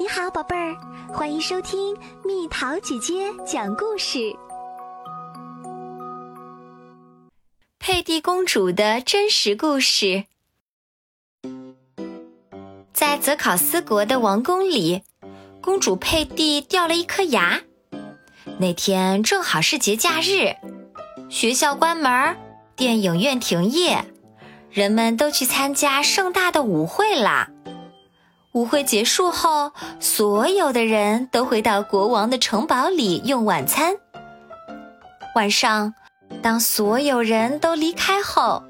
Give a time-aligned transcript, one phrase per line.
[0.00, 0.76] 你好，宝贝儿，
[1.12, 4.32] 欢迎收听蜜桃姐姐讲故事。
[7.80, 10.26] 佩蒂公主的真实故事，
[12.92, 15.02] 在泽考斯国的王宫里，
[15.60, 17.60] 公主佩蒂掉了一颗牙。
[18.60, 20.54] 那天正好是节假日，
[21.28, 22.36] 学校关门，
[22.76, 24.04] 电影院停业，
[24.70, 27.50] 人们都去参加盛大的舞会啦。
[28.58, 29.70] 舞会结束后，
[30.00, 33.94] 所有的人都回到国王的城堡里用晚餐。
[35.36, 35.94] 晚上，
[36.42, 38.64] 当所有人都离开后，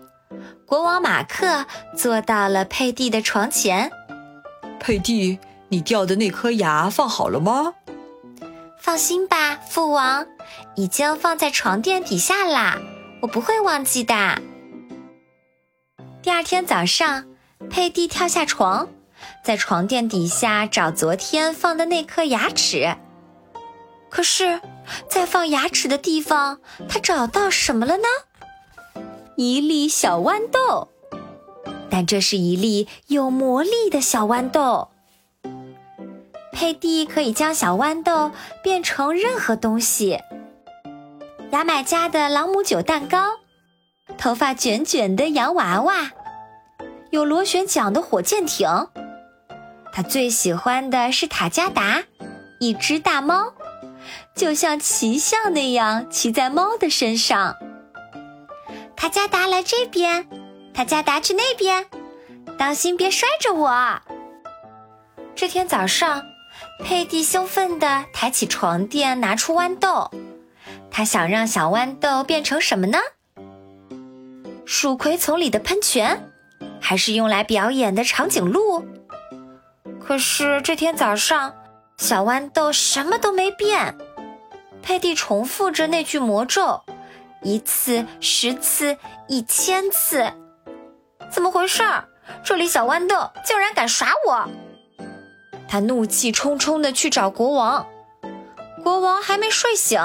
[0.66, 1.64] 国王马克
[1.96, 3.90] 坐到了佩蒂的床前。
[4.78, 5.38] 佩蒂，
[5.70, 7.72] 你掉的那颗牙放好了吗？
[8.78, 10.26] 放心吧，父王，
[10.76, 12.78] 已经放在床垫底下啦，
[13.22, 14.14] 我不会忘记的。
[16.20, 17.24] 第二天早上，
[17.70, 18.86] 佩蒂跳下床。
[19.48, 22.98] 在床垫底下找昨天放的那颗牙齿，
[24.10, 24.60] 可是，
[25.08, 29.02] 在放牙齿的地方，他找到什么了呢？
[29.36, 30.88] 一粒小豌豆，
[31.88, 34.90] 但这是一粒有魔力的小豌豆。
[36.52, 38.30] 佩蒂可以将小豌豆
[38.62, 40.20] 变成任何东西：
[41.52, 43.38] 牙买加的朗姆酒蛋糕，
[44.18, 46.10] 头发卷卷的洋娃娃，
[47.08, 48.68] 有螺旋桨的火箭艇。
[49.98, 52.04] 他最喜欢的是塔加达，
[52.60, 53.52] 一只大猫，
[54.32, 57.56] 就像骑象那样骑在猫的身上。
[58.94, 60.28] 塔加达来这边，
[60.72, 61.86] 塔加达去那边，
[62.56, 64.00] 当心别摔着我。
[65.34, 66.22] 这天早上，
[66.84, 70.12] 佩蒂兴奋地抬起床垫，拿出豌豆。
[70.92, 72.98] 他想让小豌豆变成什么呢？
[74.64, 76.30] 鼠葵丛里的喷泉，
[76.80, 78.86] 还是用来表演的长颈鹿？
[80.08, 81.52] 可是这天早上，
[81.98, 83.94] 小豌豆什么都没变。
[84.80, 86.80] 佩蒂重复着那句魔咒，
[87.42, 90.32] 一次、十次、一千次。
[91.30, 92.08] 怎么回事儿？
[92.42, 94.48] 这里小豌豆竟然敢耍我！
[95.68, 97.86] 他怒气冲冲地去找国王。
[98.82, 100.00] 国王还没睡醒，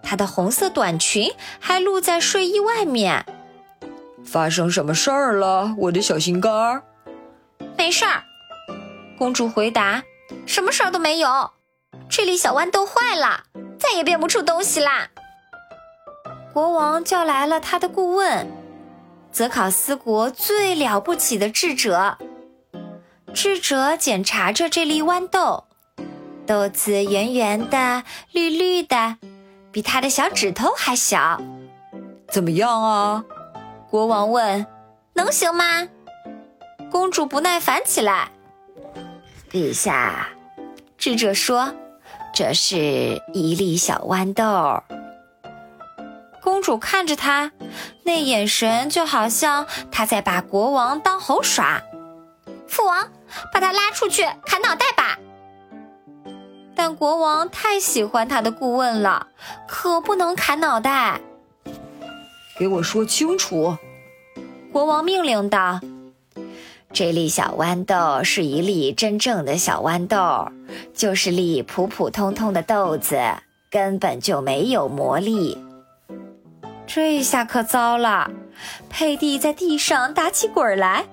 [0.00, 3.26] 他的红色短裙还露在睡衣外面。
[4.24, 6.84] 发生什么事儿了，我的小心肝儿？
[7.76, 8.22] 没事儿。
[9.18, 10.04] 公主回答
[10.46, 11.50] ：“什么事儿都没有，
[12.08, 13.42] 这粒小豌豆坏了，
[13.76, 15.08] 再也变不出东西啦。”
[16.54, 18.46] 国王叫来了他的顾问——
[19.32, 22.16] 泽考斯国最了不起的智者。
[23.34, 25.64] 智者检查着这粒豌豆，
[26.46, 29.16] 豆子圆圆的、绿绿的，
[29.70, 31.40] 比他的小指头还小。
[32.30, 33.24] 怎么样啊？
[33.90, 34.64] 国王问。
[35.14, 35.88] “能行吗？”
[36.90, 38.30] 公主不耐烦起来。
[39.50, 40.28] 陛下，
[40.98, 41.74] 智者说
[42.34, 44.82] ：“这是一粒小豌豆。”
[46.42, 47.52] 公主看着他，
[48.04, 51.82] 那眼神就好像他在把国王当猴耍。
[52.66, 53.08] 父王，
[53.52, 55.18] 把他拉出去砍脑袋吧！
[56.74, 59.28] 但国王太喜欢他的顾问了，
[59.66, 61.20] 可不能砍脑袋。
[62.58, 63.76] 给我说清楚！
[64.72, 65.80] 国王命令道。
[66.90, 70.50] 这粒小豌豆是一粒真正的小豌豆，
[70.94, 73.20] 就是粒普普通通的豆子，
[73.70, 75.62] 根本就没有魔力。
[76.86, 78.30] 这下可糟了，
[78.88, 81.04] 佩蒂在地上打起滚来，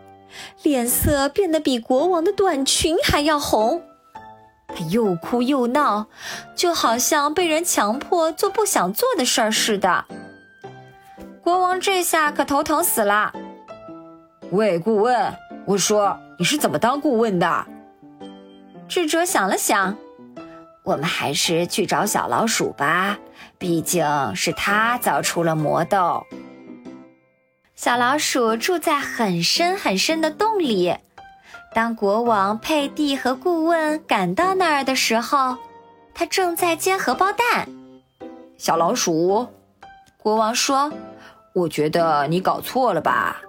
[0.64, 3.84] 脸色变得比国王的短裙还要红。
[4.68, 6.08] 他又哭又闹，
[6.56, 10.06] 就好像被人强迫做不想做的事儿似的。
[11.44, 13.34] 国王这下可头疼死了。
[14.52, 15.36] 喂，顾问。
[15.66, 17.66] 我说：“你是怎么当顾问的？”
[18.88, 19.98] 智者想了想
[20.84, 23.18] ：“我们还是去找小老鼠吧，
[23.58, 24.06] 毕竟
[24.36, 26.24] 是他造出了魔豆。”
[27.76, 30.96] 小老鼠住在很深很深的洞里。
[31.74, 35.58] 当国王佩蒂和顾问赶到那儿的时候，
[36.14, 37.68] 他正在煎荷包蛋。
[38.58, 39.48] 小老鼠，
[40.18, 40.90] 国王说
[41.54, 43.42] ：“我觉得你搞错了吧。”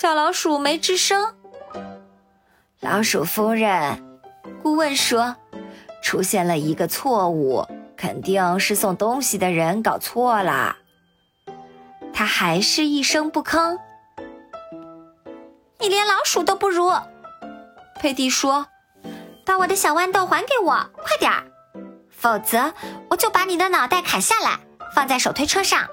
[0.00, 1.34] 小老鼠没吱声。
[2.78, 4.20] 老鼠夫人，
[4.62, 5.34] 顾问说，
[6.00, 7.66] 出现了一个错误，
[7.96, 10.76] 肯定是送东西的人搞错了。
[12.12, 13.76] 他还是一声不吭。
[15.80, 16.92] 你连老鼠都不如，
[17.96, 18.68] 佩蒂说
[19.44, 21.42] ：“把我的小豌豆还给我，快点儿，
[22.08, 22.72] 否则
[23.10, 24.60] 我就把你的脑袋砍下来，
[24.94, 25.88] 放在手推车上。”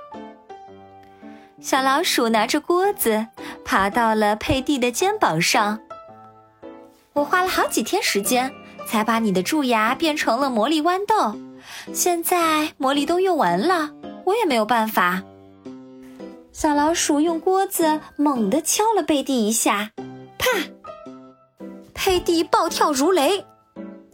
[1.61, 3.27] 小老鼠拿着锅子。
[3.65, 5.79] 爬到了佩蒂的肩膀上。
[7.13, 8.53] 我花了好几天时间
[8.87, 11.35] 才把你的蛀牙变成了魔力豌豆。
[11.91, 13.89] 现在魔力都用完了，
[14.23, 15.23] 我也没有办法。
[16.51, 19.89] 小老鼠用锅子猛地敲了贝蒂一下，
[20.37, 20.47] 啪！
[21.95, 23.43] 佩蒂暴跳如雷，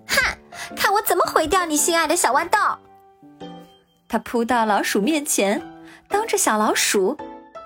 [0.07, 0.37] 哼，
[0.77, 2.57] 看我怎么毁掉你心爱的小豌豆！
[4.07, 5.61] 他扑到老鼠面前，
[6.07, 7.17] 当着小老鼠，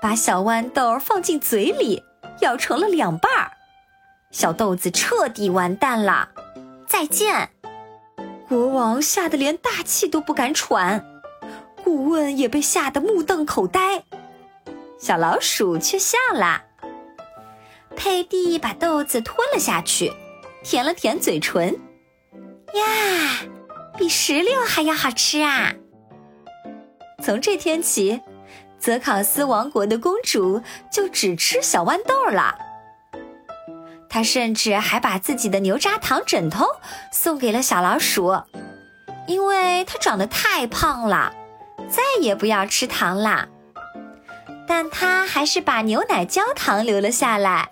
[0.06, 2.04] 把小豌豆放进嘴里，
[2.42, 3.52] 咬成了两半儿。
[4.30, 6.30] 小豆子彻底完蛋了，
[6.88, 7.50] 再见！
[8.48, 11.04] 国王吓得连大气都不敢喘，
[11.84, 14.04] 顾问也被吓得目瞪口呆，
[15.00, 16.62] 小老鼠却笑了。
[17.96, 20.14] 佩蒂把豆子吞了下去，
[20.64, 21.74] 舔了舔嘴唇，
[22.76, 23.40] 呀，
[23.98, 25.74] 比石榴还要好吃啊！
[27.24, 28.22] 从这天起，
[28.86, 30.62] 泽考斯王国的公主
[30.92, 32.56] 就只吃小豌豆了。
[34.08, 36.68] 她甚至还把自己的牛轧糖枕头
[37.12, 38.40] 送给了小老鼠，
[39.26, 41.34] 因为它长得太胖了，
[41.90, 43.48] 再也不要吃糖啦。
[44.68, 47.70] 但她还是把牛奶焦糖留了下来。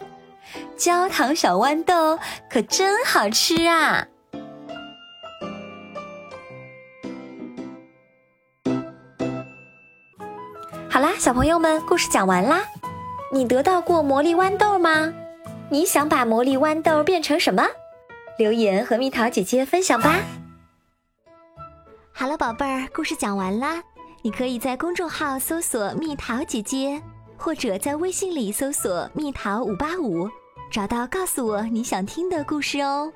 [0.75, 2.17] 焦糖小豌豆
[2.49, 4.07] 可真好吃啊！
[10.93, 12.63] 好啦，小朋友们，故事讲完啦。
[13.31, 15.11] 你得到过魔力豌豆吗？
[15.67, 17.65] 你想把魔力豌豆变成什么？
[18.37, 20.19] 留言和蜜桃姐姐分享吧。
[22.11, 23.81] 好了，宝贝儿，故事讲完啦。
[24.21, 27.01] 你可以在公众号搜索“蜜桃姐姐”，
[27.37, 30.29] 或者在微信里搜索“蜜桃五八五”。
[30.71, 33.11] 找到，告诉我你想听的故事哦。